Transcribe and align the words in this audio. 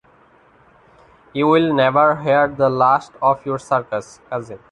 You'll 1.31 1.75
never 1.75 2.23
hear 2.23 2.47
the 2.47 2.71
last 2.71 3.11
of 3.21 3.45
your 3.45 3.59
circus, 3.59 4.19
cousin. 4.31 4.57